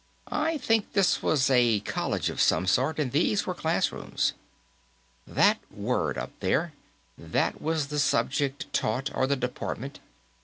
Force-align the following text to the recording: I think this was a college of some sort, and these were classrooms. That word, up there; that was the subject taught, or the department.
I 0.33 0.57
think 0.57 0.93
this 0.93 1.21
was 1.21 1.51
a 1.51 1.79
college 1.81 2.31
of 2.31 2.41
some 2.41 2.65
sort, 2.65 2.97
and 2.97 3.11
these 3.11 3.45
were 3.45 3.53
classrooms. 3.53 4.33
That 5.27 5.59
word, 5.71 6.17
up 6.17 6.31
there; 6.39 6.73
that 7.19 7.61
was 7.61 7.89
the 7.89 7.99
subject 7.99 8.73
taught, 8.73 9.13
or 9.15 9.27
the 9.27 9.35
department. 9.35 9.99